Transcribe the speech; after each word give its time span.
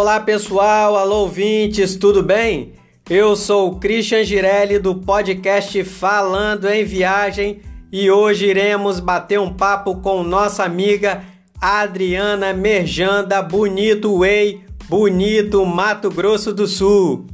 Olá 0.00 0.20
pessoal, 0.20 0.96
alô 0.96 1.22
ouvintes, 1.22 1.96
tudo 1.96 2.22
bem? 2.22 2.74
Eu 3.10 3.34
sou 3.34 3.68
o 3.68 3.80
Christian 3.80 4.22
Girelli 4.22 4.78
do 4.78 4.94
podcast 4.94 5.82
Falando 5.82 6.68
em 6.68 6.84
Viagem 6.84 7.62
e 7.90 8.08
hoje 8.08 8.46
iremos 8.46 9.00
bater 9.00 9.40
um 9.40 9.52
papo 9.52 9.96
com 9.96 10.22
nossa 10.22 10.62
amiga 10.62 11.24
Adriana 11.60 12.52
Merjanda 12.52 13.42
Bonito 13.42 14.20
Way, 14.20 14.60
Bonito 14.88 15.66
Mato 15.66 16.08
Grosso 16.12 16.54
do 16.54 16.68
Sul. 16.68 17.26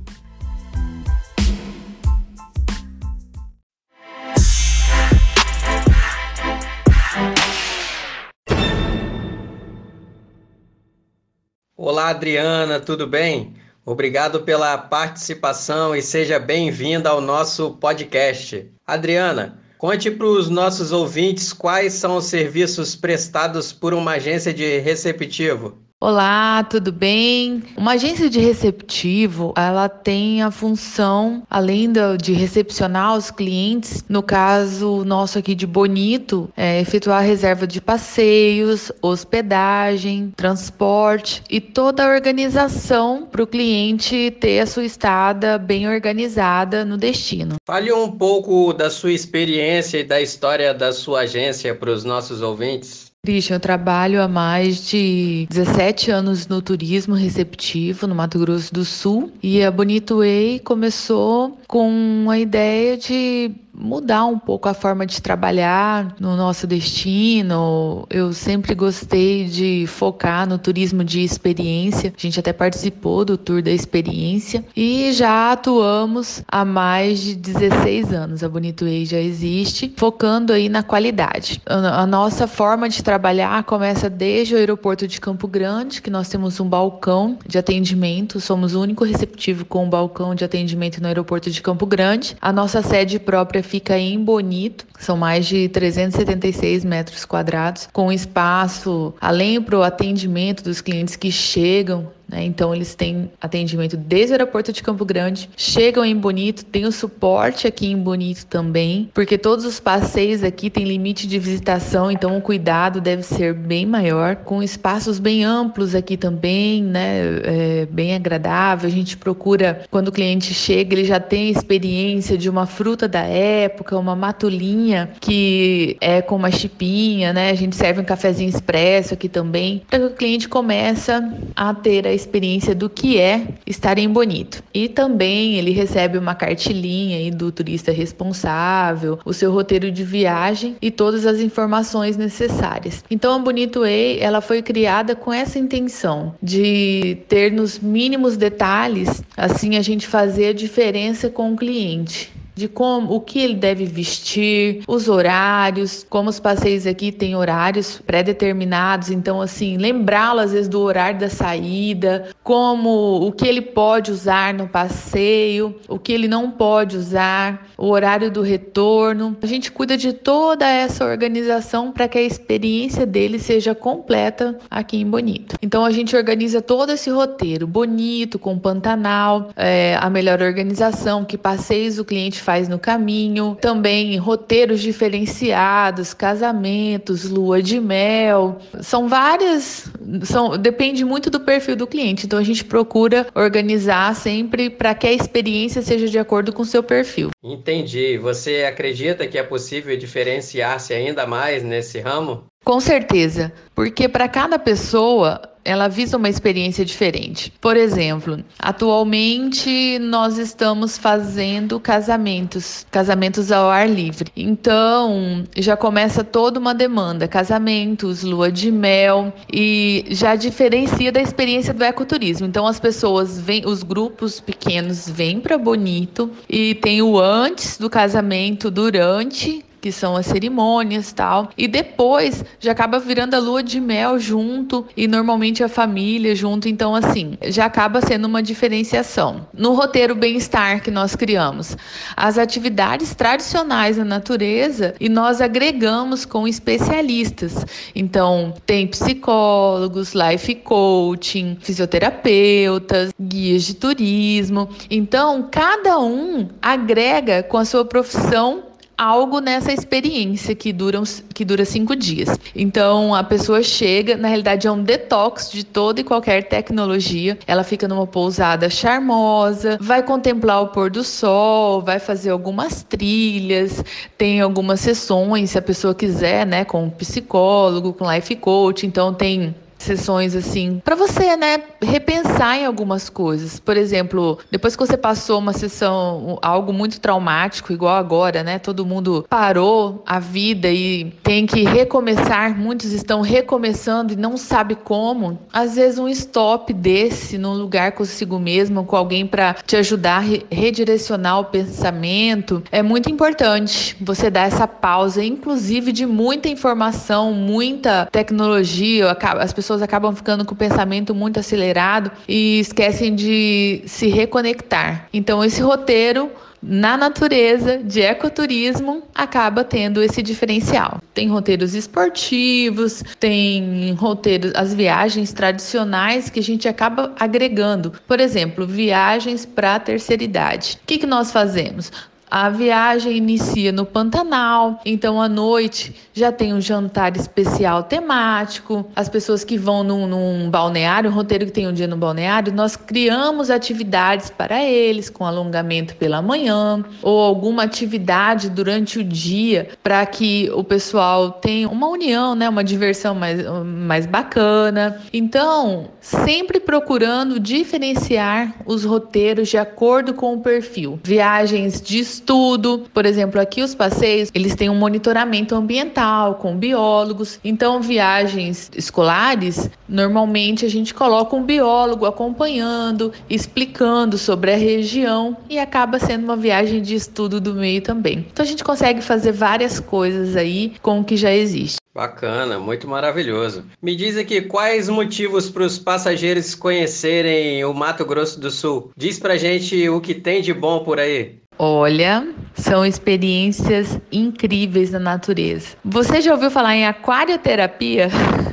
Olá, 11.87 12.09
Adriana, 12.09 12.80
tudo 12.80 13.06
bem? 13.06 13.52
Obrigado 13.84 14.41
pela 14.41 14.79
participação 14.79 15.95
e 15.95 16.01
seja 16.01 16.38
bem-vinda 16.38 17.11
ao 17.11 17.20
nosso 17.20 17.73
podcast. 17.73 18.73
Adriana, 18.87 19.59
conte 19.77 20.11
para 20.11 20.27
os 20.27 20.48
nossos 20.48 20.92
ouvintes 20.92 21.52
quais 21.52 21.92
são 21.92 22.16
os 22.16 22.25
serviços 22.25 22.97
prestados 22.97 23.70
por 23.70 23.92
uma 23.92 24.12
agência 24.12 24.55
de 24.55 24.78
receptivo. 24.78 25.84
Olá, 26.06 26.62
tudo 26.64 26.92
bem? 26.92 27.62
Uma 27.78 27.92
agência 27.92 28.28
de 28.28 28.38
receptivo, 28.38 29.54
ela 29.56 29.88
tem 29.88 30.42
a 30.42 30.50
função, 30.50 31.42
além 31.48 31.90
de 32.20 32.34
recepcionar 32.34 33.16
os 33.16 33.30
clientes, 33.30 34.04
no 34.06 34.22
caso 34.22 35.02
nosso 35.06 35.38
aqui 35.38 35.55
de 35.55 35.66
Bonito, 35.66 36.50
é, 36.55 36.78
efetuar 36.78 37.22
reserva 37.22 37.66
de 37.66 37.80
passeios, 37.80 38.92
hospedagem, 39.00 40.30
transporte 40.36 41.42
e 41.48 41.58
toda 41.58 42.05
a 42.05 42.14
organização 42.14 43.24
para 43.24 43.42
o 43.42 43.46
cliente 43.46 44.30
ter 44.39 44.61
a 44.61 44.66
sua 44.66 44.84
estada 44.84 45.56
bem 45.56 45.89
organizada 45.89 46.84
no 46.84 46.98
destino. 46.98 47.56
Fale 47.66 47.91
um 47.91 48.11
pouco 48.11 48.74
da 48.74 48.91
sua 48.91 49.12
experiência 49.12 50.00
e 50.00 50.05
da 50.05 50.20
história 50.20 50.74
da 50.74 50.92
sua 50.92 51.20
agência 51.20 51.74
para 51.74 51.91
os 51.91 52.05
nossos 52.05 52.42
ouvintes. 52.42 53.03
Christian, 53.25 53.56
eu 53.56 53.61
trabalho 53.61 54.20
há 54.20 54.28
mais 54.28 54.86
de 54.86 55.47
17 55.48 56.11
anos 56.11 56.47
no 56.47 56.61
turismo 56.61 57.14
receptivo 57.14 58.06
no 58.06 58.14
Mato 58.14 58.39
Grosso 58.39 58.72
do 58.72 58.84
Sul. 58.84 59.33
E 59.42 59.64
a 59.64 59.70
Bonito 59.70 60.19
Way 60.19 60.61
começou 60.61 61.58
com 61.67 62.27
a 62.28 62.39
ideia 62.39 62.98
de 62.98 63.50
mudar 63.77 64.25
um 64.27 64.39
pouco 64.39 64.69
a 64.69 64.75
forma 64.75 65.05
de 65.05 65.20
trabalhar 65.20 66.14
no 66.20 66.36
nosso 66.36 66.67
destino. 66.67 68.06
Eu 68.08 68.33
sempre 68.33 68.75
gostei 68.75 69.47
de 69.47 69.86
focar 69.89 70.48
no 70.48 70.58
turismo 70.58 71.03
de 71.03 71.20
experiência. 71.20 72.12
A 72.17 72.20
gente 72.20 72.39
até 72.39 72.52
participou 72.52 73.25
do 73.25 73.36
Tour 73.36 73.62
da 73.62 73.70
Experiência 73.70 74.64
e 74.77 75.12
já 75.12 75.52
atuamos 75.52 76.42
há 76.47 76.64
mais 76.64 77.20
de 77.20 77.34
16 77.34 78.12
anos. 78.12 78.45
A 78.45 78.48
Bonito 78.48 78.84
Way 78.84 79.06
já 79.06 79.19
existe, 79.19 79.92
focando 79.97 80.52
aí 80.52 80.69
na 80.69 80.83
qualidade. 80.83 81.61
A 81.67 82.06
nossa 82.06 82.47
forma 82.47 82.89
de 82.89 83.02
trabalhar 83.02 83.64
começa 83.64 84.08
desde 84.08 84.55
o 84.55 84.58
aeroporto 84.58 85.08
de 85.08 85.20
Campo 85.20 85.48
Grande, 85.48 86.00
que 86.00 86.11
nós 86.11 86.28
temos 86.28 86.61
um 86.61 86.69
balcão 86.69 87.39
de 87.47 87.58
atendimento, 87.58 88.41
somos 88.41 88.75
o 88.75 88.80
único 88.80 89.05
receptivo 89.05 89.64
com 89.64 89.84
um 89.84 89.91
balcão 89.91 90.34
de 90.34 90.45
atendimento 90.45 91.00
no 91.00 91.08
aeroporto 91.08 91.50
de 91.50 91.61
Campo 91.61 91.86
Grande. 91.86 92.36
A 92.41 92.52
nossa 92.52 92.83
sede 92.83 93.19
própria 93.19 93.64
fica 93.65 93.98
em 93.98 94.23
Bonito, 94.23 94.87
são 94.98 95.17
mais 95.17 95.47
de 95.47 95.69
376 95.69 96.84
metros 96.84 97.25
quadrados, 97.25 97.89
com 97.93 98.12
espaço 98.12 99.14
além 99.20 99.61
para 99.61 99.79
o 99.79 99.83
atendimento 99.83 100.63
dos 100.63 100.80
clientes 100.80 101.17
que 101.17 101.33
chegam 101.33 102.08
né? 102.34 102.45
Então, 102.45 102.74
eles 102.74 102.95
têm 102.96 103.30
atendimento 103.40 103.96
desde 103.96 104.33
o 104.33 104.34
aeroporto 104.34 104.72
de 104.72 104.83
Campo 104.83 105.05
Grande, 105.05 105.48
chegam 105.56 106.05
em 106.05 106.17
Bonito, 106.17 106.64
tem 106.64 106.84
o 106.84 106.90
suporte 106.90 107.67
aqui 107.67 107.86
em 107.86 107.96
Bonito 107.96 108.45
também, 108.46 109.08
porque 109.14 109.39
todos 109.39 109.64
os 109.64 109.78
passeios 109.78 110.42
aqui 110.42 110.68
têm 110.68 110.84
limite 110.84 111.28
de 111.28 111.39
visitação, 111.39 112.11
então 112.11 112.36
o 112.36 112.40
cuidado 112.40 113.00
deve 113.00 113.23
ser 113.23 113.55
bem 113.55 113.86
maior, 113.86 114.36
com 114.36 114.62
espaços 114.62 115.20
bem 115.20 115.44
amplos 115.44 115.94
aqui 115.94 116.17
também, 116.17 116.83
né? 116.83 117.20
É 117.44 117.86
bem 117.90 118.14
agradável. 118.14 118.89
A 118.89 118.92
gente 118.92 119.17
procura, 119.17 119.83
quando 119.90 120.08
o 120.08 120.12
cliente 120.12 120.52
chega, 120.52 120.94
ele 120.94 121.05
já 121.05 121.20
tem 121.20 121.48
a 121.48 121.50
experiência 121.50 122.36
de 122.36 122.50
uma 122.50 122.67
fruta 122.67 123.06
da 123.06 123.23
época, 123.23 123.96
uma 123.96 124.17
matulinha 124.17 125.11
que 125.20 125.96
é 126.00 126.20
com 126.20 126.34
uma 126.34 126.50
chipinha, 126.50 127.33
né? 127.33 127.50
A 127.50 127.55
gente 127.55 127.77
serve 127.77 128.00
um 128.00 128.05
cafezinho 128.05 128.49
expresso 128.49 129.14
aqui 129.14 129.28
também, 129.28 129.82
para 129.88 130.00
que 130.00 130.05
o 130.06 130.11
cliente 130.11 130.49
começa 130.49 131.32
a 131.55 131.73
ter 131.73 132.06
a 132.06 132.12
experiência 132.25 132.75
do 132.75 132.88
que 132.88 133.19
é 133.19 133.46
estar 133.67 133.99
em 133.99 134.08
Bonito. 134.08 134.62
E 134.73 134.88
também 134.88 135.56
ele 135.56 135.70
recebe 135.70 136.19
uma 136.19 136.35
cartilinha 136.35 137.19
aí 137.19 137.31
do 137.31 137.52
turista 137.52 137.93
responsável, 137.93 139.19
o 139.25 139.32
seu 139.32 139.52
roteiro 139.52 139.90
de 139.90 140.02
viagem 140.02 140.76
e 140.81 140.90
todas 140.90 141.26
as 141.26 141.38
informações 141.40 142.17
necessárias. 142.17 143.05
Então 143.11 143.35
a 143.35 143.38
Bonito 143.38 143.81
Way, 143.81 144.19
ela 144.20 144.40
foi 144.40 144.62
criada 144.62 145.14
com 145.14 145.32
essa 145.32 145.58
intenção 145.58 146.35
de 146.43 147.19
ter 147.29 147.52
nos 147.52 147.79
mínimos 147.79 148.37
detalhes, 148.37 149.23
assim 149.37 149.76
a 149.76 149.82
gente 149.82 150.06
fazer 150.06 150.49
a 150.49 150.52
diferença 150.52 151.29
com 151.29 151.52
o 151.52 151.56
cliente 151.56 152.32
de 152.55 152.69
como 152.69 153.15
o 153.15 153.20
que 153.20 153.38
ele 153.38 153.55
deve 153.55 153.85
vestir, 153.85 154.82
os 154.87 155.09
horários, 155.09 156.06
como 156.09 156.31
os 156.31 156.38
passeios 156.38 156.87
aqui 156.87 157.11
têm 157.11 157.37
horários 157.37 158.00
pré-determinados, 158.06 159.11
então 159.11 159.41
assim, 159.41 159.76
lembrá-lo 159.76 160.41
às 160.41 160.53
vezes 160.53 160.69
do 160.69 160.81
horário 160.81 161.19
da 161.19 161.29
saída, 161.29 162.29
como 162.43 163.26
o 163.26 163.32
que 163.32 163.47
ele 163.47 163.61
pode 163.62 164.11
usar 164.11 164.55
no 164.55 164.69
passeio, 164.69 165.76
o 165.88 165.99
que 165.99 166.12
ele 166.12 166.29
não 166.29 166.50
pode 166.50 166.97
usar, 166.97 167.67
o 167.76 167.88
horário 167.88 168.31
do 168.31 168.43
retorno. 168.43 169.37
A 169.43 169.47
gente 169.47 169.73
cuida 169.73 169.97
de 169.97 170.12
toda 170.12 170.69
essa 170.69 171.05
organização 171.05 171.91
para 171.91 172.09
que 172.09 172.19
a 172.19 172.23
experiência 172.23 173.06
dele 173.06 173.38
seja 173.38 173.75
completa 173.75 174.59
aqui 174.71 174.99
em 174.99 175.06
Bonito. 175.06 175.56
Então 175.62 175.85
a 175.85 175.91
gente 175.91 176.17
organiza 176.17 176.61
todo 176.61 176.91
esse 176.91 177.11
roteiro 177.11 177.67
bonito, 177.67 178.38
com 178.38 178.59
Pantanal, 178.59 179.50
é, 179.56 179.97
a 180.00 180.09
melhor 180.11 180.41
organização, 180.43 181.25
que 181.25 181.37
passeios 181.37 181.99
o 181.99 182.05
cliente 182.05 182.41
faz 182.44 182.69
no 182.69 182.78
caminho, 182.78 183.56
também 183.60 184.16
roteiros 184.19 184.81
diferenciados, 184.81 186.12
casamentos, 186.12 187.28
lua 187.28 187.62
de 187.62 187.81
mel. 187.81 188.60
São 188.81 189.08
várias, 189.08 189.90
são, 190.22 190.58
depende 190.58 191.05
muito 191.05 191.31
do 191.31 191.40
perfil 191.40 191.75
do 191.75 191.87
cliente. 191.87 192.26
Então 192.26 192.38
a 192.38 192.43
gente 192.43 192.64
procura 192.64 193.26
organizar 193.34 194.14
sempre 194.14 194.69
para 194.69 194.94
que 194.94 195.06
a 195.06 195.12
experiência 195.12 195.82
seja 195.82 196.06
de 196.06 196.19
acordo 196.19 196.52
com 196.52 196.62
o 196.62 196.66
seu 196.66 196.82
perfil. 196.82 197.31
Entendi. 197.43 198.19
Você 198.19 198.64
acredita 198.64 199.26
que 199.26 199.38
é 199.38 199.43
possível 199.43 199.96
diferenciar-se 199.96 200.93
ainda 200.93 201.26
mais 201.26 201.62
nesse 201.62 201.99
ramo? 202.00 202.44
Com 202.64 202.81
certeza, 202.81 203.52
porque 203.75 204.08
para 204.08 204.26
cada 204.26 204.58
pessoa 204.58 205.43
ela 205.64 205.88
visa 205.88 206.17
uma 206.17 206.29
experiência 206.29 206.85
diferente. 206.85 207.52
Por 207.61 207.76
exemplo, 207.76 208.44
atualmente 208.58 209.99
nós 209.99 210.37
estamos 210.37 210.99
fazendo 210.99 211.81
casamentos, 211.81 212.87
casamentos 212.91 213.50
ao 213.50 213.70
ar 213.70 213.88
livre. 213.88 214.31
Então, 214.37 215.44
já 215.56 215.76
começa 215.76 216.23
toda 216.23 216.61
uma 216.61 216.75
demanda, 216.75 217.26
casamentos, 217.26 218.23
lua 218.23 218.53
de 218.53 218.70
mel 218.70 219.32
e 219.50 220.05
já 220.11 220.37
diferencia 220.37 221.11
da 221.11 221.20
experiência 221.20 221.73
do 221.73 221.82
ecoturismo. 221.82 222.47
Então, 222.47 222.67
as 222.67 222.79
pessoas 222.79 223.41
vêm, 223.41 223.67
os 223.67 223.82
grupos 223.82 224.41
pequenos 224.41 225.08
vêm 225.08 225.41
para 225.41 225.56
Bonito 225.56 226.31
e 226.49 226.75
tem 226.75 227.00
o 227.00 227.19
antes 227.19 227.79
do 227.79 227.88
casamento, 227.88 228.71
durante 228.71 229.65
que 229.85 229.93
são 229.93 230.17
as 230.17 230.25
cerimônias 230.25 231.13
tal. 231.13 231.51
E 231.59 231.69
depois 231.69 232.43
já 232.59 232.73
acaba 232.73 232.99
virando 232.99 233.35
a 233.35 233.39
lua 233.39 233.63
de 233.63 233.79
mel 233.79 234.19
junto 234.19 234.87
e 234.97 235.07
normalmente 235.07 235.63
a 235.63 235.69
família 235.69 236.35
junto. 236.35 236.67
Então, 236.67 236.95
assim, 236.95 237.37
já 237.49 237.67
acaba 237.67 238.01
sendo 238.01 238.25
uma 238.25 238.43
diferenciação. 238.43 239.47
No 239.53 239.75
roteiro 239.75 240.15
bem-estar 240.15 240.83
que 240.83 240.91
nós 240.91 241.15
criamos, 241.15 241.77
as 242.17 242.39
atividades 242.39 243.15
tradicionais 243.15 243.99
da 243.99 244.07
natureza 244.07 244.95
e 244.99 245.11
nós 245.11 245.43
agregamos 245.43 246.25
com 246.25 246.49
especialistas. 246.49 247.67
Então, 247.95 248.55
tem 248.65 248.87
psicólogos, 248.87 250.15
life 250.15 250.55
coaching, 250.55 251.59
fisioterapeutas, 251.61 253.13
guias 253.21 253.65
de 253.65 253.75
turismo. 253.75 254.67
Então, 254.91 255.47
cada 255.51 255.99
um 255.99 256.49
agrega 256.63 257.43
com 257.43 257.59
a 257.59 257.67
sua 257.67 257.85
profissão 257.85 258.73
algo 258.96 259.41
nessa 259.41 259.73
experiência 259.73 260.55
que 260.55 260.73
dura, 260.73 261.02
que 261.32 261.44
dura 261.44 261.64
cinco 261.64 261.94
dias. 261.96 262.38
Então 262.55 263.14
a 263.14 263.25
pessoa 263.25 263.62
chega, 263.62 264.17
na 264.17 264.29
realidade 264.29 264.67
é 264.67 264.70
um 264.70 264.82
detox 264.82 265.50
de 265.50 265.64
toda 265.64 266.00
e 266.00 266.05
qualquer 266.05 266.44
tecnologia. 266.44 267.38
Ela 267.46 267.64
fica 267.64 267.88
numa 267.88 268.06
pousada 268.06 268.70
charmosa, 268.70 269.79
vai 269.81 270.02
contemplar 270.02 270.62
o 270.62 270.69
pôr 270.69 270.91
do 270.91 271.02
sol, 271.02 271.82
vai 271.82 271.99
fazer 271.99 272.31
algumas 272.31 272.82
trilhas, 272.82 273.85
tem 274.17 274.41
algumas 274.41 274.81
sessões, 274.81 275.50
se 275.50 275.58
a 275.58 275.62
pessoa 275.62 275.94
quiser, 275.94 276.47
né, 276.47 276.64
com 276.64 276.88
psicólogo, 276.90 277.93
com 277.93 278.11
life 278.12 278.35
coach. 278.37 278.87
Então 278.87 279.12
tem 279.12 279.55
sessões 279.85 280.35
assim 280.35 280.81
para 280.85 280.95
você, 280.95 281.37
né, 281.37 281.63
repensar 281.83 282.59
em 282.59 282.67
algumas 282.67 283.09
coisas. 283.09 283.59
Por 283.61 283.77
exemplo, 283.77 284.39
depois 284.51 284.77
que 284.77 284.85
você 284.85 284.97
passou 284.97 285.39
uma 285.39 285.53
sessão 285.53 286.39
algo 286.43 286.73
muito 286.73 287.01
traumático, 287.01 287.73
igual 287.73 287.97
agora, 287.97 288.43
né? 288.43 288.59
Todo 288.59 288.87
mundo 288.87 289.25
parou 289.29 290.03
a 290.07 290.19
vida 290.19 290.71
e 290.71 291.13
tem 291.23 291.47
que 291.47 291.63
recomeçar, 291.63 292.57
muitos 292.57 292.93
estão 292.93 293.21
recomeçando 293.21 294.13
e 294.13 294.17
não 294.17 294.37
sabe 294.37 294.75
como. 294.75 295.39
Às 295.53 295.77
vezes 295.77 295.99
um 295.99 296.09
stop 296.09 296.73
desse 296.73 297.39
num 297.39 297.55
lugar 297.55 297.93
consigo 297.93 298.39
mesmo, 298.39 298.85
com 298.85 298.97
alguém 298.97 299.27
para 299.27 299.55
te 299.55 299.77
ajudar 299.77 300.23
a 300.23 300.55
redirecionar 300.55 301.41
o 301.41 301.45
pensamento, 301.45 302.63
é 302.71 302.83
muito 302.83 303.11
importante. 303.11 303.97
Você 304.01 304.31
dar 304.31 304.47
essa 304.47 304.67
pausa, 304.67 305.25
inclusive 305.25 305.93
de 305.93 306.07
muita 306.07 306.49
informação, 306.49 307.33
muita 307.33 308.07
tecnologia, 308.11 309.17
as 309.39 309.53
pessoas 309.53 309.74
acabam 309.82 310.15
ficando 310.15 310.44
com 310.44 310.55
o 310.55 310.56
pensamento 310.56 311.15
muito 311.15 311.41
acelerado 311.41 312.11
e 312.29 312.61
esquecem 312.61 313.15
de 313.15 313.82
se 313.87 314.09
reconectar. 314.09 315.09
Então 315.12 315.44
esse 315.44 315.61
roteiro 315.61 316.31
na 316.67 316.97
natureza 316.97 317.76
de 317.76 318.00
ecoturismo 318.00 319.03
acaba 319.15 319.62
tendo 319.62 320.03
esse 320.03 320.23
diferencial. 320.23 320.99
Tem 321.12 321.29
roteiros 321.29 321.75
esportivos, 321.75 323.05
tem 323.21 323.93
roteiros, 323.99 324.53
as 324.55 324.73
viagens 324.73 325.32
tradicionais 325.32 326.31
que 326.31 326.41
a 326.41 326.43
gente 326.43 326.67
acaba 326.67 327.12
agregando. 327.21 327.93
Por 328.09 328.19
exemplo, 328.19 328.67
viagens 328.67 329.44
para 329.44 329.75
a 329.75 329.81
terceira 329.81 330.25
idade. 330.25 330.79
O 330.82 330.87
que, 330.87 330.99
que 330.99 331.06
nós 331.06 331.31
fazemos? 331.31 331.93
A 332.37 332.51
viagem 332.51 333.17
inicia 333.17 333.71
no 333.71 333.87
Pantanal, 333.87 334.81
então 334.85 335.23
à 335.23 335.29
noite 335.29 335.95
já 336.13 336.33
tem 336.33 336.53
um 336.53 336.61
jantar 336.61 337.17
especial 337.17 337.85
temático. 337.85 338.85
As 338.97 339.09
pessoas 339.09 339.45
que 339.45 339.57
vão 339.57 339.85
num, 339.85 340.05
num 340.09 340.51
balneário, 340.51 341.09
um 341.09 341.15
roteiro 341.15 341.47
que 341.47 341.53
tem 341.53 341.69
um 341.69 341.73
dia 341.73 341.87
no 341.87 341.97
balneário, 341.97 342.53
nós 342.53 342.75
criamos 342.75 343.51
atividades 343.51 344.31
para 344.31 344.65
eles, 344.65 345.09
com 345.09 345.25
alongamento 345.25 345.95
pela 345.95 346.21
manhã, 346.21 346.85
ou 347.01 347.21
alguma 347.21 347.63
atividade 347.63 348.51
durante 348.51 348.99
o 348.99 349.05
dia, 349.05 349.69
para 349.81 350.05
que 350.05 350.51
o 350.57 350.65
pessoal 350.65 351.31
tenha 351.31 351.69
uma 351.69 351.87
união, 351.87 352.35
né, 352.35 352.49
uma 352.49 352.65
diversão 352.65 353.15
mais, 353.15 353.39
mais 353.65 354.07
bacana. 354.07 355.01
Então, 355.13 355.87
sempre 356.01 356.59
procurando 356.59 357.39
diferenciar 357.39 358.57
os 358.67 358.85
roteiros 358.85 359.49
de 359.49 359.57
acordo 359.57 360.15
com 360.15 360.35
o 360.35 360.41
perfil. 360.41 360.99
Viagens 361.05 361.81
de 361.81 362.01
estudo. 362.25 362.85
Por 362.93 363.05
exemplo, 363.05 363.38
aqui 363.38 363.62
os 363.62 363.75
passeios, 363.75 364.31
eles 364.35 364.55
têm 364.55 364.71
um 364.71 364.75
monitoramento 364.75 365.55
ambiental 365.55 366.37
com 366.37 366.56
biólogos. 366.56 367.38
Então, 367.44 367.82
viagens 367.82 368.71
escolares, 368.75 369.71
normalmente 369.87 370.65
a 370.65 370.69
gente 370.71 370.94
coloca 370.94 371.37
um 371.37 371.43
biólogo 371.43 372.06
acompanhando, 372.06 373.12
explicando 373.29 374.17
sobre 374.17 374.53
a 374.53 374.56
região 374.56 375.37
e 375.50 375.59
acaba 375.59 375.99
sendo 375.99 376.25
uma 376.25 376.37
viagem 376.37 376.81
de 376.81 376.94
estudo 376.94 377.41
do 377.41 377.55
meio 377.55 377.82
também. 377.82 378.26
Então, 378.32 378.43
a 378.43 378.49
gente 378.49 378.65
consegue 378.65 379.03
fazer 379.03 379.32
várias 379.32 379.79
coisas 379.79 380.35
aí 380.35 380.73
com 380.81 381.00
o 381.00 381.05
que 381.05 381.17
já 381.17 381.32
existe. 381.32 381.76
Bacana, 381.94 382.59
muito 382.59 382.88
maravilhoso. 382.88 383.65
Me 383.81 383.94
diz 383.94 384.17
aqui 384.17 384.41
quais 384.41 384.88
motivos 384.88 385.49
para 385.49 385.62
os 385.62 385.79
passageiros 385.79 386.53
conhecerem 386.53 387.65
o 387.65 387.73
Mato 387.73 388.05
Grosso 388.05 388.41
do 388.41 388.50
Sul. 388.50 388.91
Diz 388.97 389.21
pra 389.21 389.37
gente 389.37 389.88
o 389.88 390.00
que 390.00 390.12
tem 390.12 390.43
de 390.43 390.53
bom 390.53 390.82
por 390.82 390.99
aí. 390.99 391.38
Olha, 391.59 392.27
são 392.55 392.85
experiências 392.85 393.99
incríveis 394.11 394.91
na 394.91 394.99
natureza. 394.99 395.77
Você 395.85 396.21
já 396.21 396.33
ouviu 396.33 396.51
falar 396.51 396.75
em 396.75 396.87
aquarioterapia? 396.87 398.09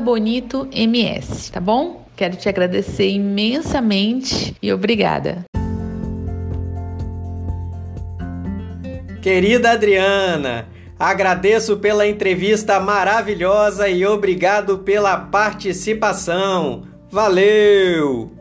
tá 1.51 1.59
bom? 1.59 2.05
Quero 2.15 2.35
te 2.35 2.47
agradecer 2.47 3.09
imensamente 3.09 4.55
e 4.61 4.71
obrigada. 4.71 5.43
Querida 9.21 9.71
Adriana, 9.71 10.67
agradeço 10.97 11.77
pela 11.77 12.07
entrevista 12.07 12.79
maravilhosa 12.79 13.87
e 13.87 14.05
obrigado 14.05 14.79
pela 14.79 15.15
participação. 15.15 16.83
Valeu! 17.11 18.40